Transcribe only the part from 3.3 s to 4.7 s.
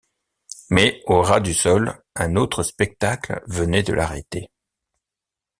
venait de l’arrêter.